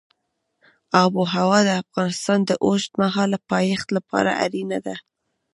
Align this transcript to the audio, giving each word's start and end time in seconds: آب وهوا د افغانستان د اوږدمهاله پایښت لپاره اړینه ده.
آب 1.03 1.11
وهوا 1.19 1.59
د 1.67 1.69
افغانستان 1.83 2.39
د 2.45 2.51
اوږدمهاله 2.65 3.37
پایښت 3.51 3.87
لپاره 3.97 4.31
اړینه 4.45 4.77
ده. 4.85 4.95